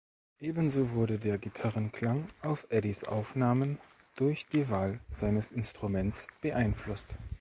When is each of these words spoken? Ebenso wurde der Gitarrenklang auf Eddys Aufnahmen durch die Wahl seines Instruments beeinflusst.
Ebenso 0.39 0.93
wurde 0.93 1.19
der 1.19 1.37
Gitarrenklang 1.37 2.27
auf 2.41 2.65
Eddys 2.71 3.03
Aufnahmen 3.03 3.77
durch 4.15 4.47
die 4.47 4.67
Wahl 4.71 4.99
seines 5.11 5.51
Instruments 5.51 6.25
beeinflusst. 6.41 7.09